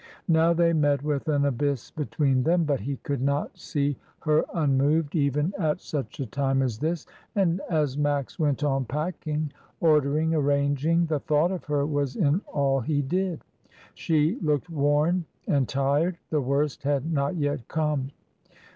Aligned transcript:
Now 0.27 0.51
they 0.51 0.73
met 0.73 1.03
with 1.03 1.27
an 1.27 1.45
abyss 1.45 1.91
between 1.91 2.41
them, 2.41 2.63
but 2.63 2.79
he 2.79 2.95
could 3.03 3.21
not 3.21 3.55
see 3.55 3.97
her 4.21 4.43
unmoved 4.51 5.15
even 5.15 5.53
at 5.59 5.79
ST. 5.79 5.91
CLOUD 5.91 5.99
AFTER 5.99 6.01
THE 6.01 6.09
STORM. 6.09 6.09
1 6.17 6.17
95 6.17 6.17
such 6.17 6.19
a 6.19 6.31
time 6.41 6.61
as 6.63 6.79
this, 6.79 7.05
and 7.35 7.61
as 7.69 7.97
Max 7.99 8.39
went 8.39 8.63
on 8.63 8.85
packing, 8.85 9.53
ordering, 9.79 10.33
arranging, 10.33 11.05
the 11.05 11.19
thought 11.19 11.51
of 11.51 11.65
her 11.65 11.85
was 11.85 12.15
in 12.15 12.41
all 12.51 12.79
he 12.79 13.03
did; 13.03 13.43
she 13.93 14.39
looked 14.39 14.71
worn 14.71 15.25
and 15.47 15.69
tired, 15.69 16.17
the 16.31 16.41
worst 16.41 16.81
had 16.81 17.13
not 17.13 17.35
yet 17.35 17.67
come. 17.67 18.09